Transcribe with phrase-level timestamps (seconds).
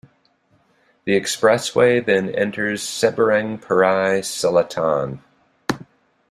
[1.03, 5.19] The expressway then enters Seberang Perai Selatan.